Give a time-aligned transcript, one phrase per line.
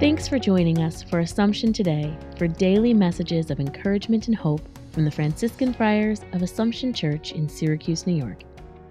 [0.00, 5.04] Thanks for joining us for Assumption Today for daily messages of encouragement and hope from
[5.04, 8.40] the Franciscan Friars of Assumption Church in Syracuse, New York.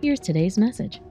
[0.03, 1.01] Here's today's message.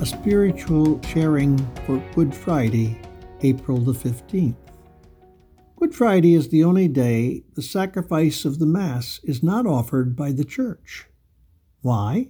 [0.00, 3.00] A spiritual sharing for Good Friday,
[3.40, 4.54] April the 15th.
[5.74, 10.30] Good Friday is the only day the sacrifice of the Mass is not offered by
[10.30, 11.08] the Church.
[11.80, 12.28] Why?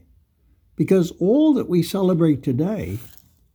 [0.76, 2.98] Because all that we celebrate today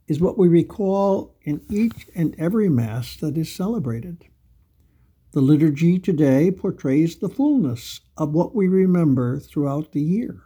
[0.08, 4.26] is what we recall in each and every Mass that is celebrated.
[5.32, 10.42] The liturgy today portrays the fullness of what we remember throughout the year.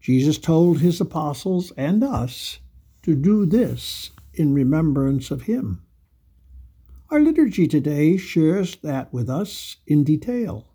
[0.00, 2.60] Jesus told his apostles and us
[3.02, 5.82] to do this in remembrance of him.
[7.10, 10.69] Our liturgy today shares that with us in detail.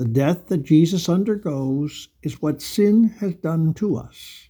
[0.00, 4.48] The death that Jesus undergoes is what sin has done to us.